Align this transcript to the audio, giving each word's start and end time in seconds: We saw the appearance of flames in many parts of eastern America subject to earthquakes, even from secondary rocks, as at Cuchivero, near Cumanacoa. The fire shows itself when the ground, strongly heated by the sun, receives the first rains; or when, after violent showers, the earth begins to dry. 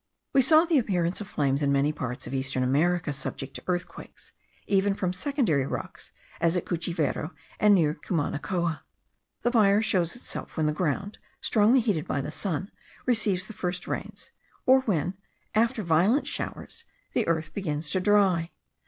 We 0.33 0.41
saw 0.41 0.65
the 0.65 0.79
appearance 0.79 1.21
of 1.21 1.27
flames 1.27 1.61
in 1.61 1.71
many 1.71 1.93
parts 1.93 2.25
of 2.25 2.33
eastern 2.33 2.63
America 2.63 3.13
subject 3.13 3.53
to 3.53 3.63
earthquakes, 3.67 4.31
even 4.65 4.95
from 4.95 5.13
secondary 5.13 5.67
rocks, 5.67 6.11
as 6.39 6.57
at 6.57 6.65
Cuchivero, 6.65 7.35
near 7.61 7.93
Cumanacoa. 7.93 8.81
The 9.43 9.51
fire 9.51 9.79
shows 9.79 10.15
itself 10.15 10.57
when 10.57 10.65
the 10.65 10.73
ground, 10.73 11.19
strongly 11.39 11.81
heated 11.81 12.07
by 12.07 12.19
the 12.19 12.31
sun, 12.31 12.71
receives 13.05 13.45
the 13.45 13.53
first 13.53 13.87
rains; 13.87 14.31
or 14.65 14.79
when, 14.81 15.17
after 15.53 15.83
violent 15.83 16.25
showers, 16.27 16.83
the 17.13 17.27
earth 17.27 17.53
begins 17.53 17.87
to 17.91 17.99
dry. 17.99 18.49